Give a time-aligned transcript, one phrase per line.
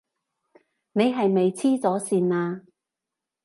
[0.93, 2.61] 你係咪痴咗線呀？